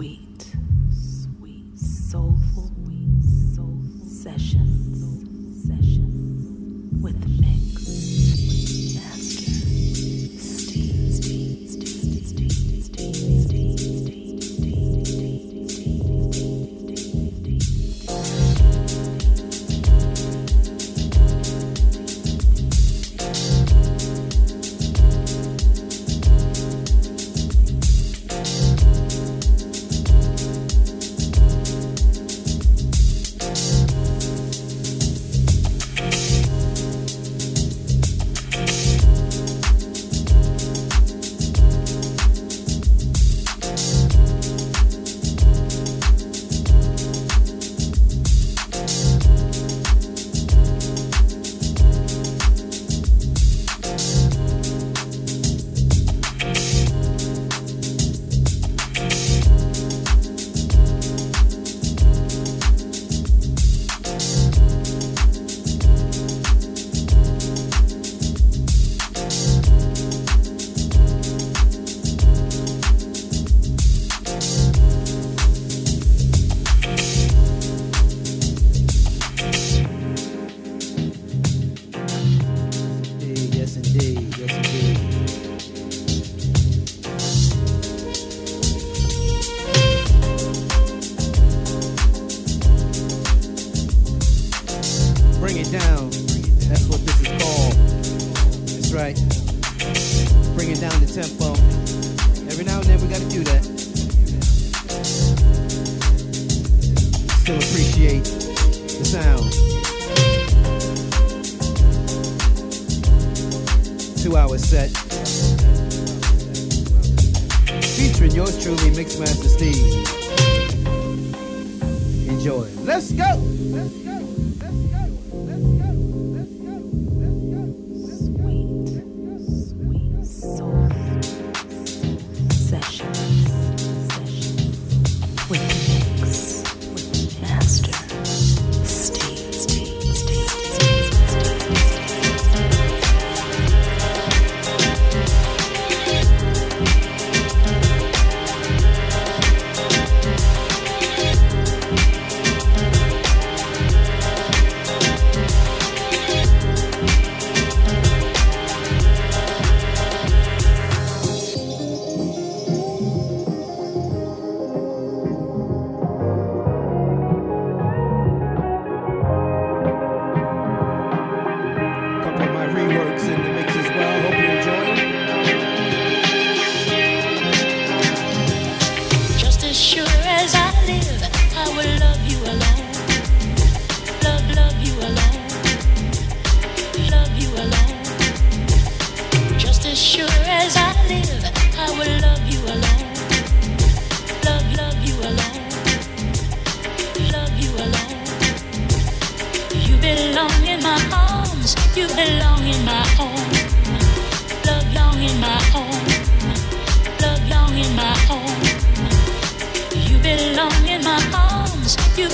[0.00, 0.56] sweet,
[0.90, 2.70] sweet, soulful,
[3.20, 4.79] soulful session.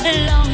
[0.07, 0.46] belong.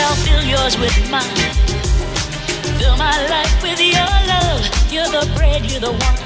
[0.00, 1.22] I'll fill yours with mine.
[2.78, 4.62] Fill my life with your love.
[4.92, 6.16] You're the bread, you're the one.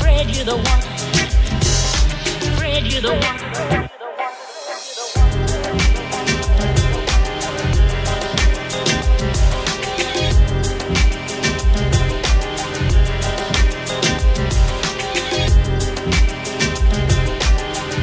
[0.00, 0.82] Bread, you're the one.
[2.58, 3.40] Bread, you're the wine.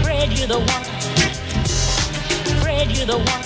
[0.03, 0.83] Bread, you're the one.
[2.61, 3.42] Bread, you're the one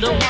[0.00, 0.27] don't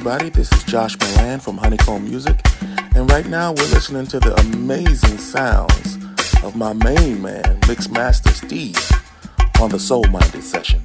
[0.00, 0.30] everybody?
[0.30, 2.40] This is Josh Milan from Honeycomb Music,
[2.94, 5.98] and right now we're listening to the amazing sounds
[6.42, 8.78] of my main man, Mixmaster Steve,
[9.60, 10.79] on the Soul Minded Sessions.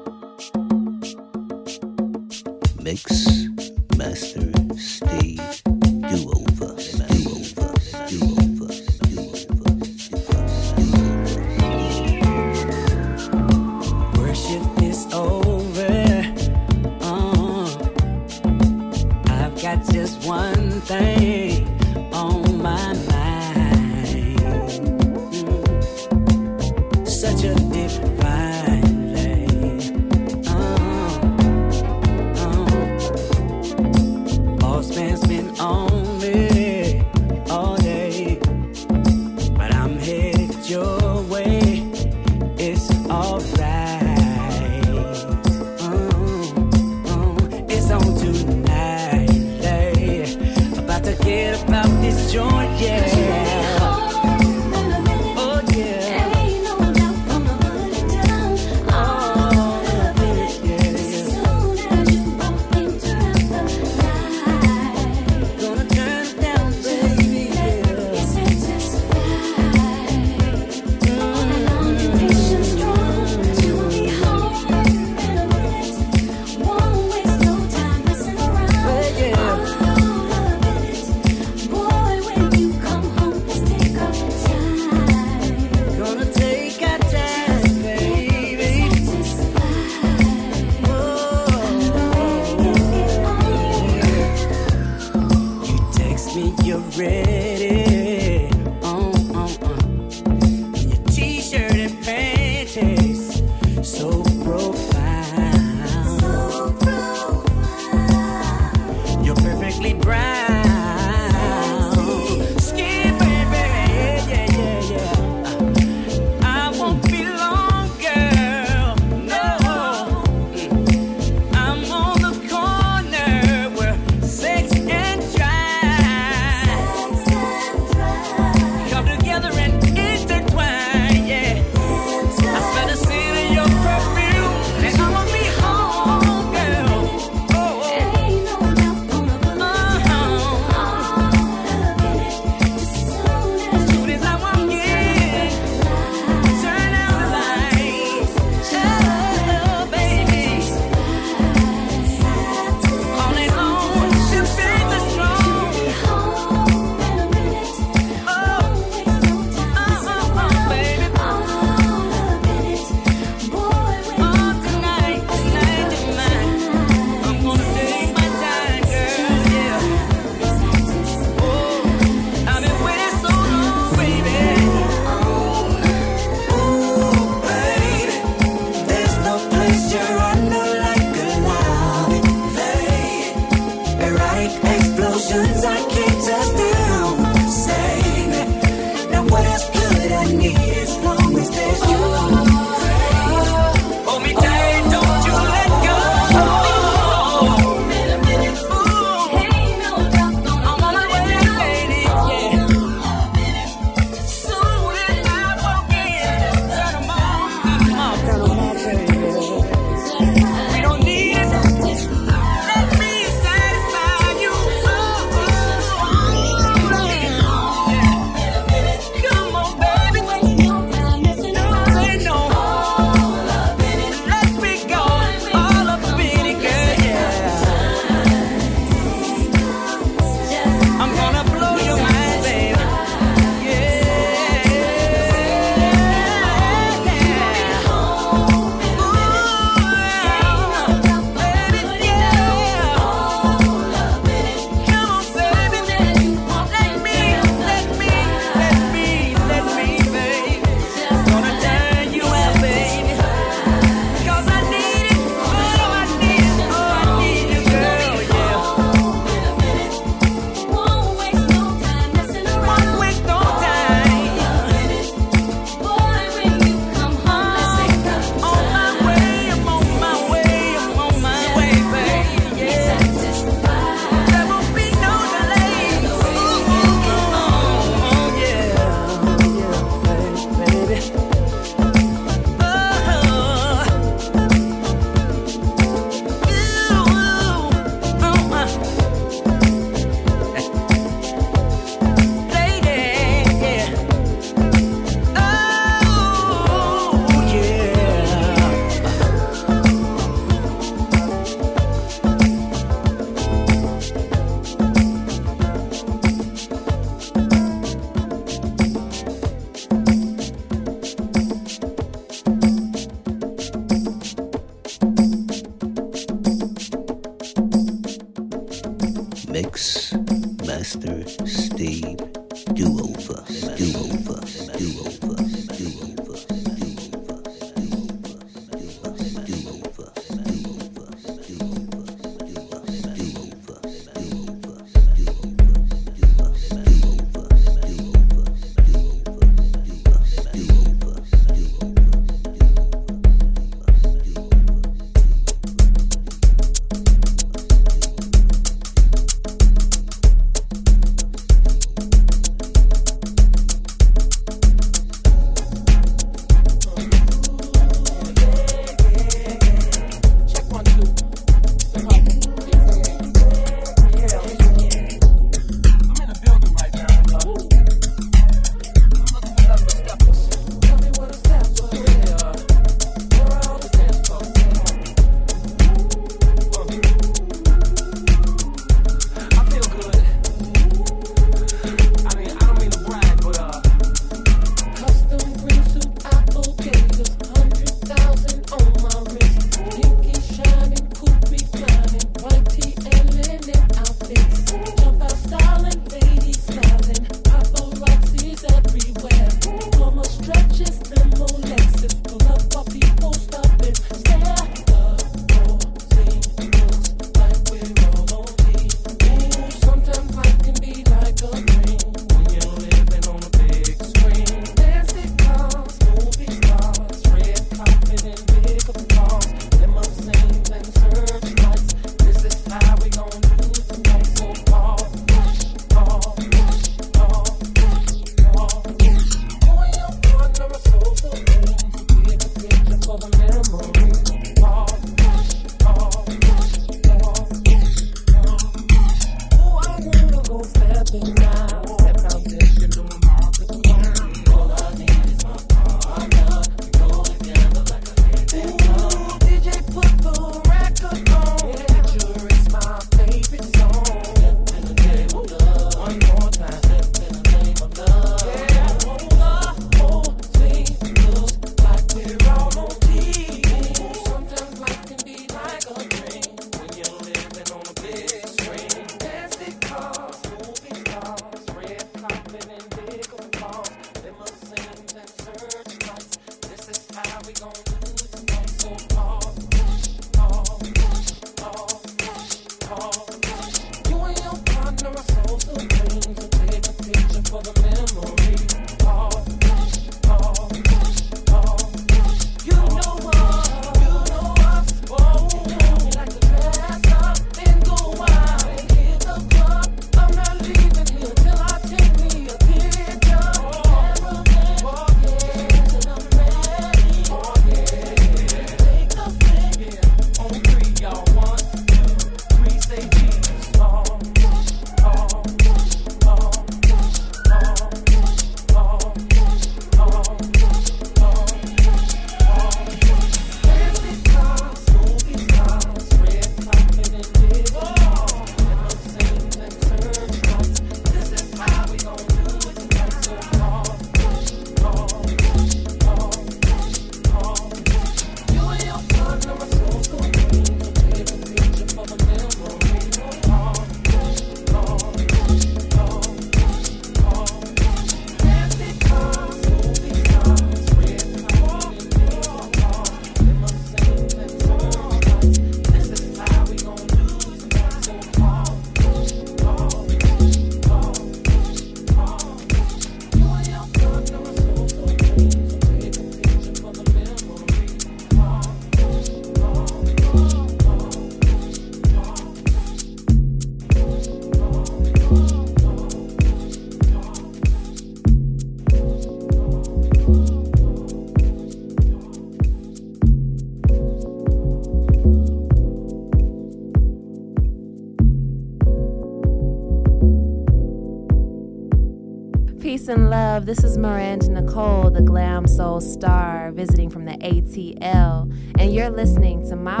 [593.68, 599.68] This is Miranda Nicole, the glam soul star, visiting from the ATL, and you're listening
[599.68, 600.00] to my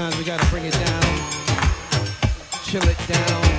[0.00, 1.02] Sometimes we gotta bring it down,
[2.64, 3.49] chill it down.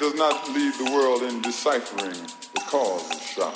[0.00, 2.16] does not leave the world in deciphering
[2.54, 3.54] the cause of shock.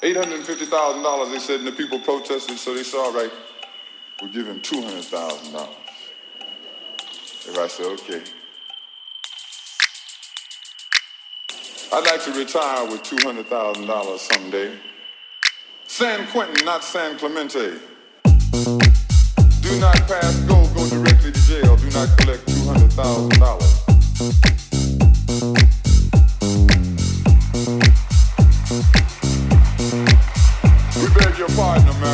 [0.00, 3.32] $850,000, they said, and the people protested, so they said, all right,
[4.20, 5.68] we'll give him $200,000.
[7.48, 8.22] If I said, okay.
[11.92, 14.78] I'd like to retire with $200,000 someday.
[15.88, 17.80] San Quentin, not San Clemente.
[18.22, 21.76] Do not pass go, go directly to jail.
[21.76, 24.61] Do not collect $200,000.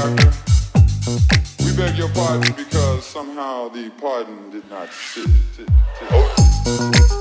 [0.08, 5.26] We beg your pardon because somehow the pardon did not sit.
[5.54, 5.68] sit, sit.
[6.10, 7.18] Oh.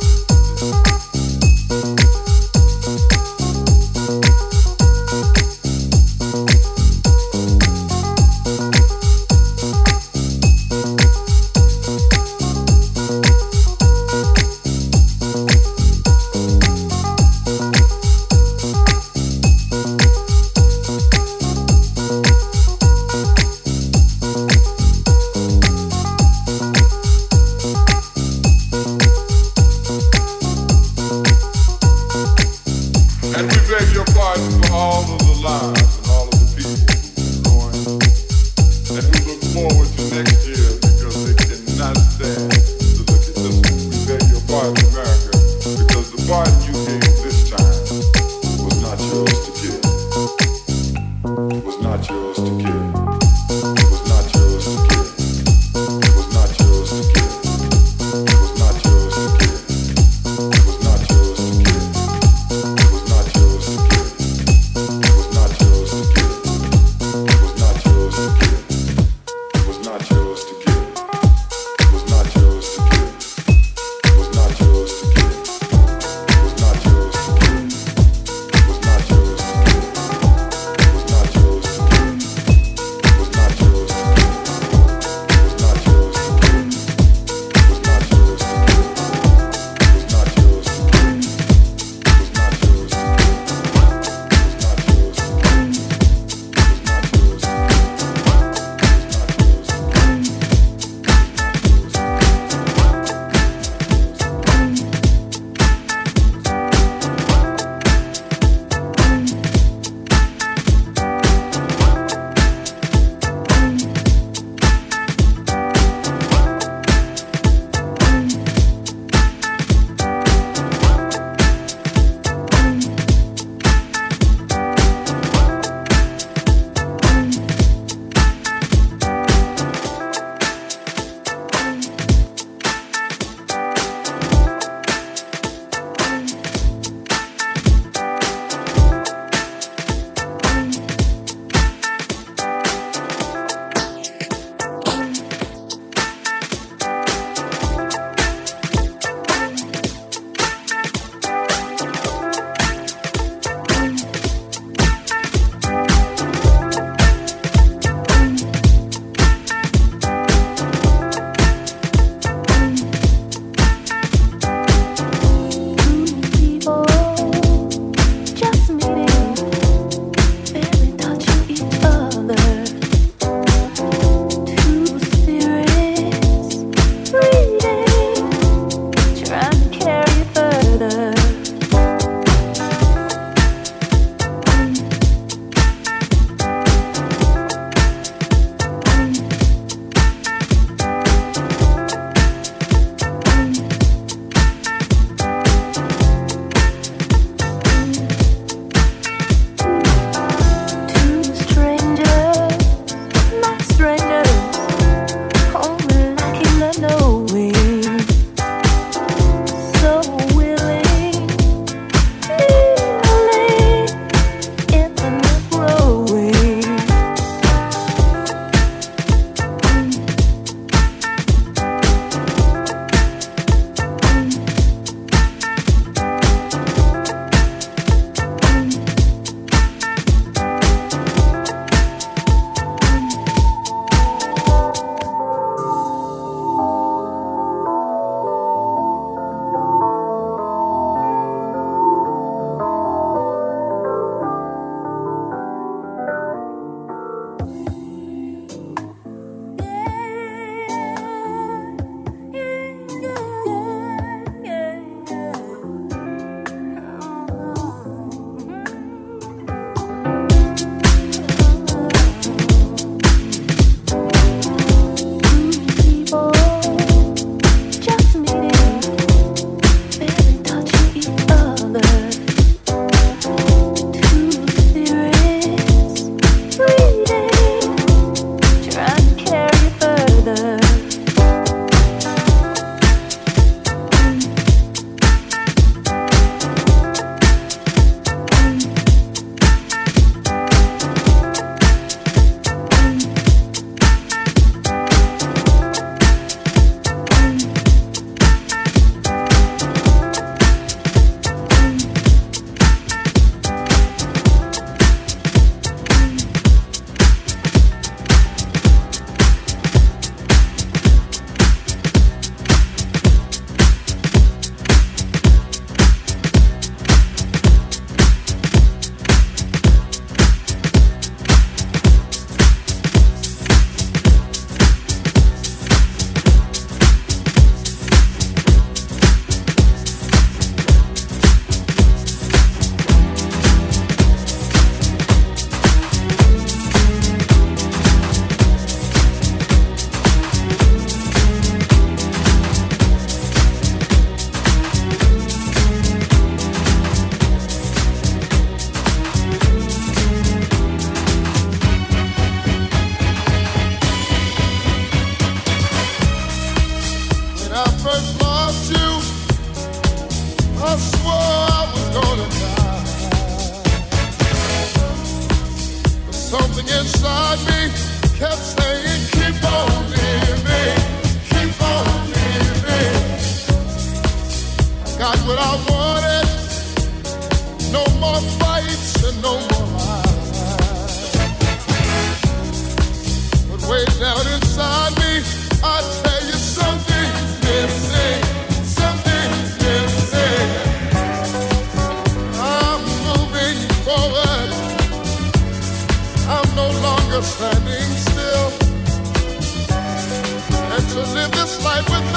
[400.97, 402.07] to live this life with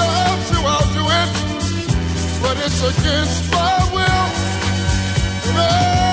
[0.65, 1.29] I'll do it,
[2.41, 4.27] but it's against my will.
[5.55, 6.10] No.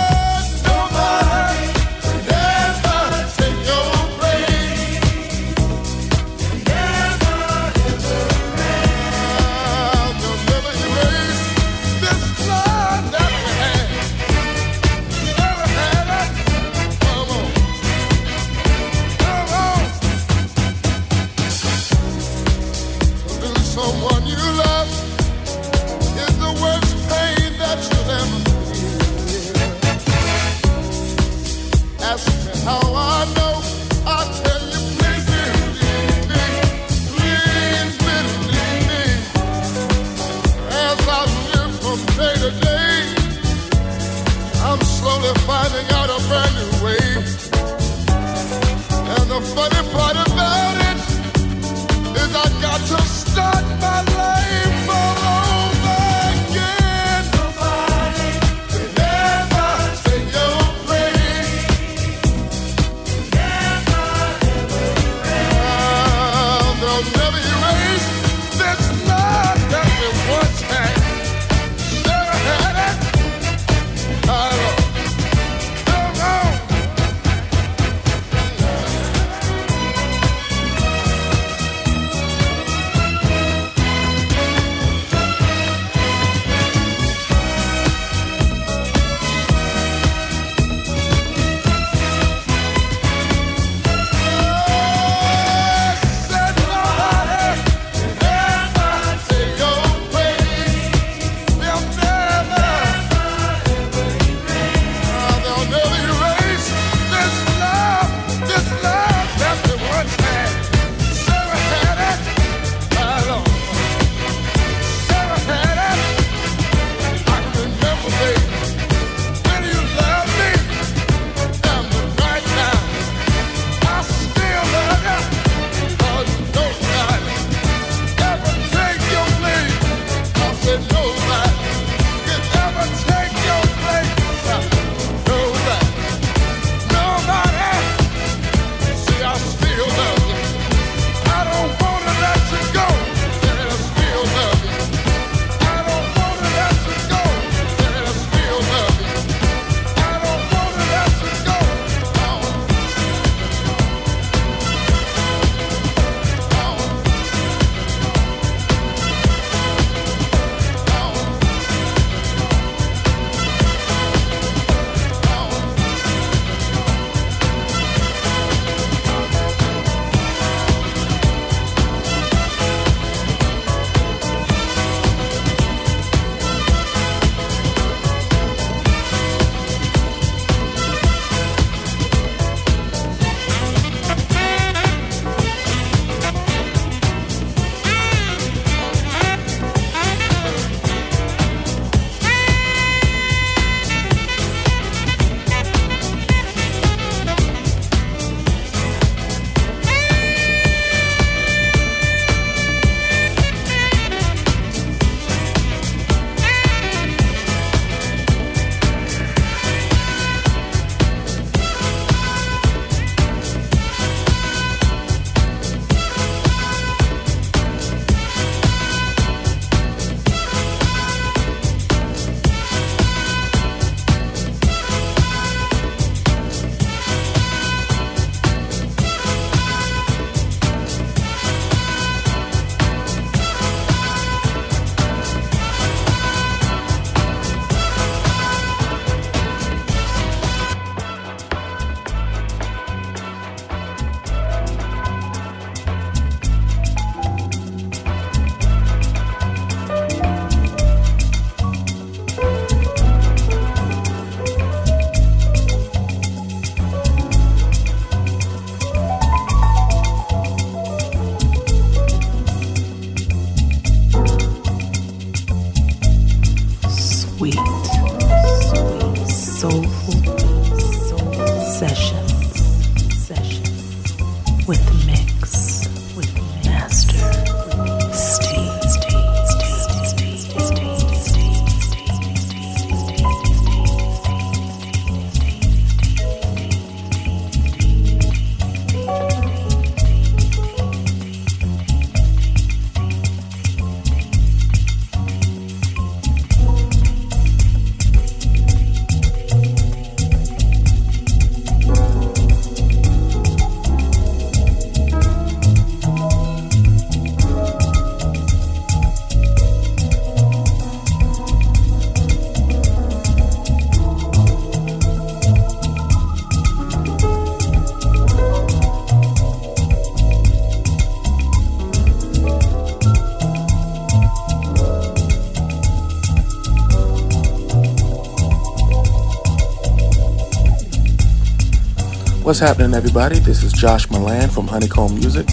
[332.49, 333.41] What's happening, everybody?
[333.41, 335.47] This is Josh Milan from Honeycomb Music,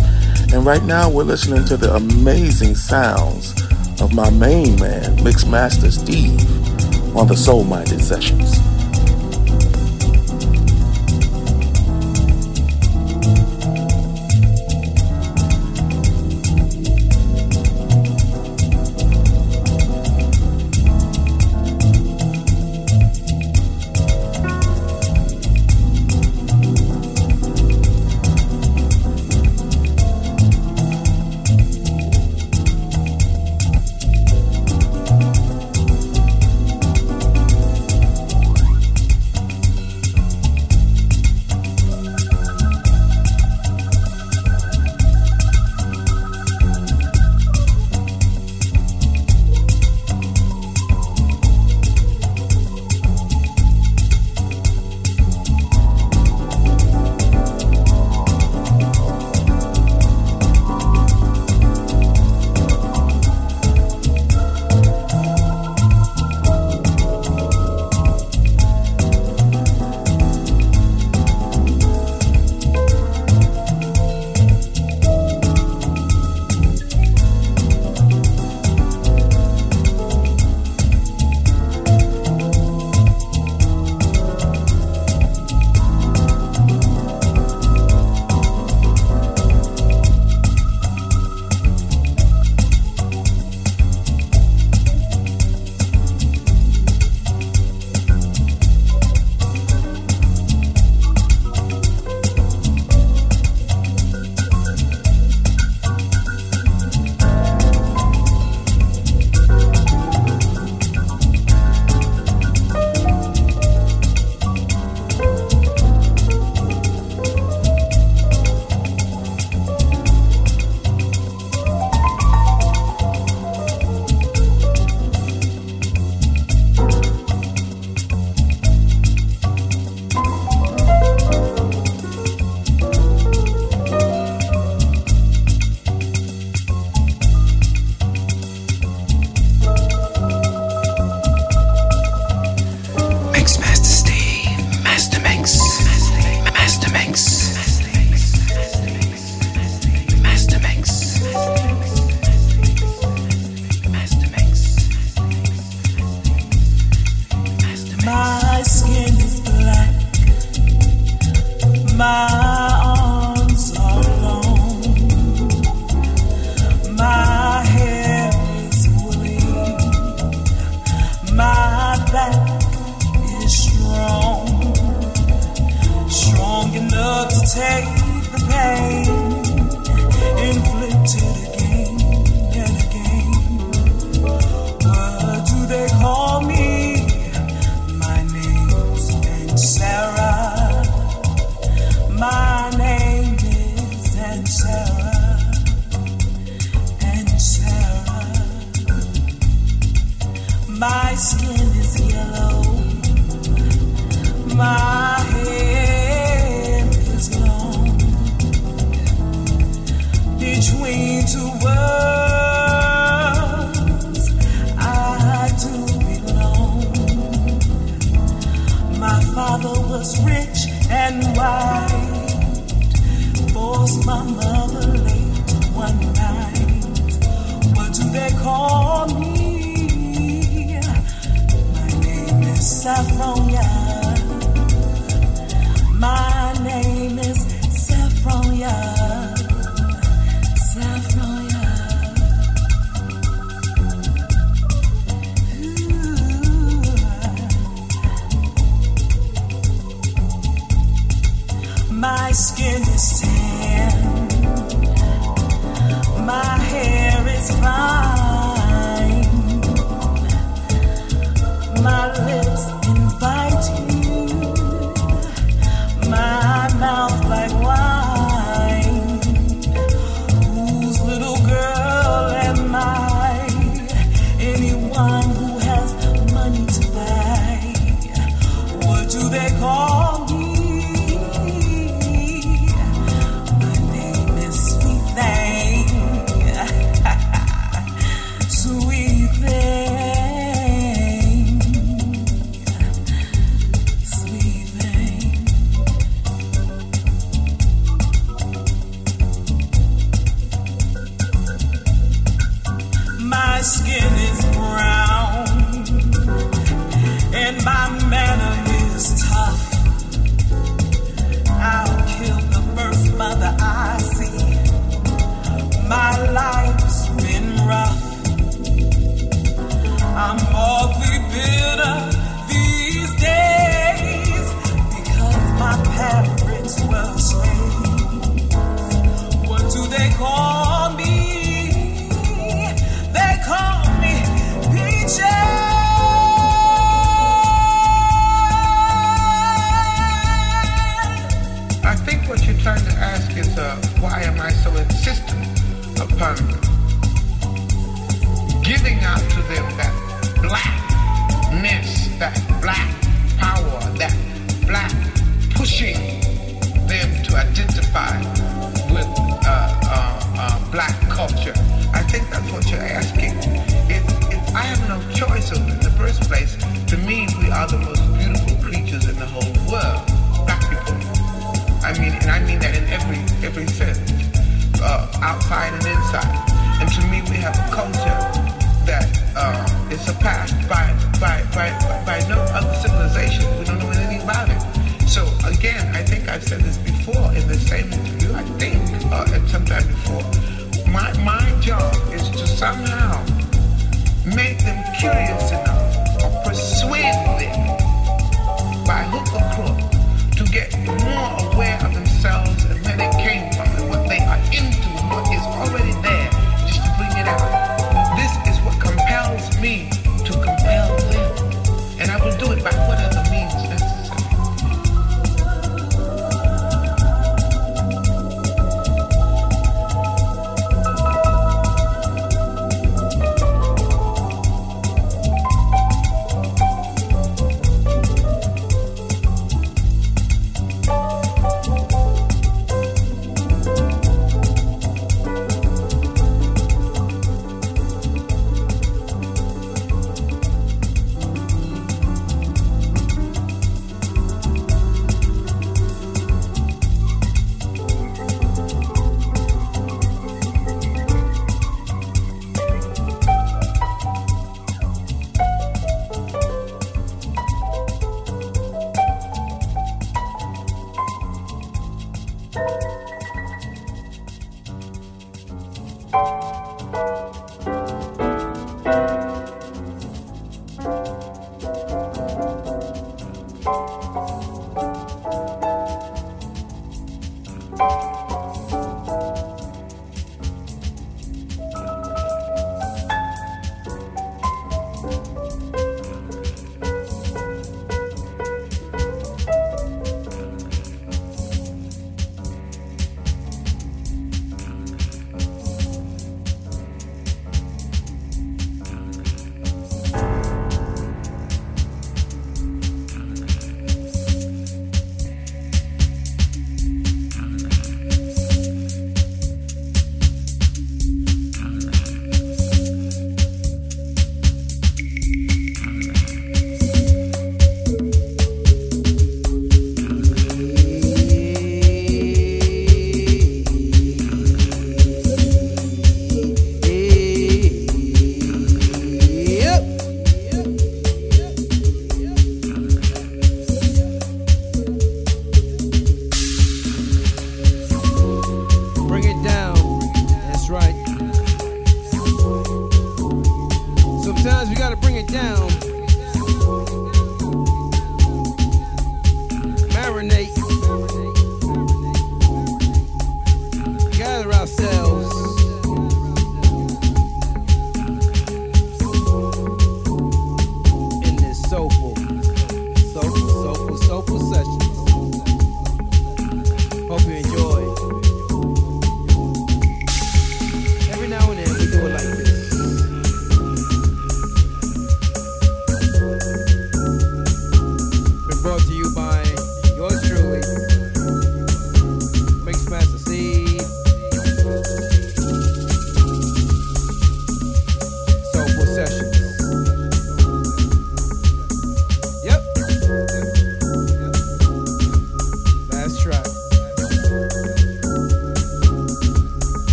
[0.53, 3.51] and right now we're listening to the amazing sounds
[4.01, 6.39] of my main man, Mixmaster Steve,
[7.13, 8.64] on the Soul Minded Sessions.